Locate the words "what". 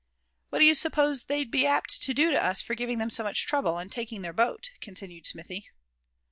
0.49-0.57